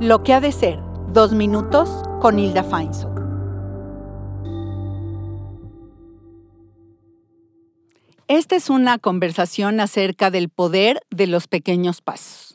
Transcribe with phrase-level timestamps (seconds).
[0.00, 0.80] Lo que ha de ser,
[1.12, 3.14] dos minutos con Hilda Feinsohn.
[8.26, 12.53] Esta es una conversación acerca del poder de los pequeños pasos.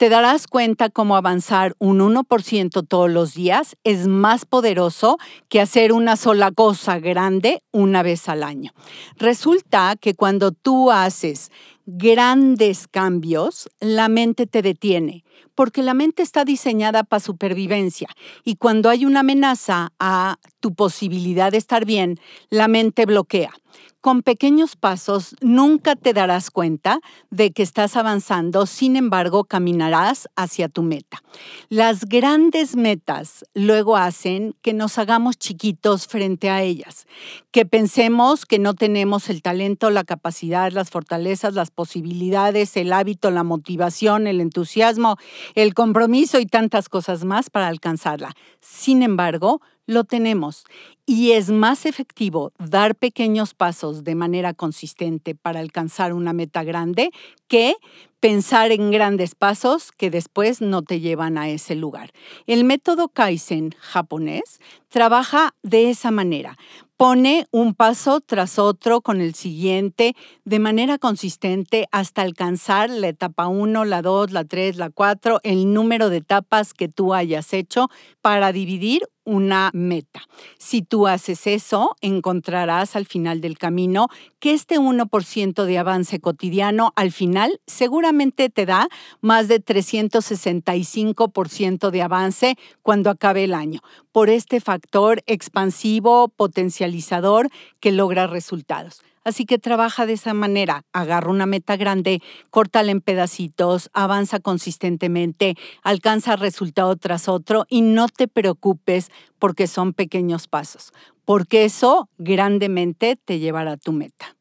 [0.00, 5.18] Te darás cuenta cómo avanzar un 1% todos los días es más poderoso
[5.50, 8.72] que hacer una sola cosa grande una vez al año.
[9.18, 11.50] Resulta que cuando tú haces
[11.84, 15.22] grandes cambios, la mente te detiene,
[15.54, 18.08] porque la mente está diseñada para supervivencia
[18.42, 23.52] y cuando hay una amenaza a tu posibilidad de estar bien, la mente bloquea
[24.00, 27.00] con pequeños pasos nunca te darás cuenta
[27.30, 31.22] de que estás avanzando, sin embargo caminarás hacia tu meta.
[31.68, 37.06] Las grandes metas luego hacen que nos hagamos chiquitos frente a ellas,
[37.50, 43.30] que pensemos que no tenemos el talento, la capacidad, las fortalezas, las posibilidades, el hábito,
[43.30, 45.16] la motivación, el entusiasmo,
[45.54, 48.34] el compromiso y tantas cosas más para alcanzarla.
[48.60, 49.60] Sin embargo,
[49.90, 50.64] lo tenemos.
[51.04, 57.10] Y es más efectivo dar pequeños pasos de manera consistente para alcanzar una meta grande
[57.48, 57.74] que
[58.20, 62.12] pensar en grandes pasos que después no te llevan a ese lugar.
[62.46, 66.56] El método Kaizen japonés trabaja de esa manera.
[66.96, 73.48] Pone un paso tras otro con el siguiente de manera consistente hasta alcanzar la etapa
[73.48, 77.88] 1, la 2, la 3, la 4, el número de etapas que tú hayas hecho
[78.20, 80.22] para dividir una meta.
[80.58, 86.92] Si tú haces eso, encontrarás al final del camino que este 1% de avance cotidiano
[86.96, 88.09] al final seguramente
[88.52, 88.88] te da
[89.20, 93.80] más de 365% de avance cuando acabe el año,
[94.12, 97.48] por este factor expansivo, potencializador
[97.80, 99.02] que logra resultados.
[99.22, 105.56] Así que trabaja de esa manera, agarra una meta grande, córtala en pedacitos, avanza consistentemente,
[105.82, 110.94] alcanza resultado tras otro y no te preocupes porque son pequeños pasos,
[111.26, 114.39] porque eso grandemente te llevará a tu meta.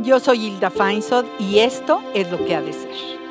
[0.00, 3.25] Yo soy Hilda Feinsod y esto es lo que ha de ser.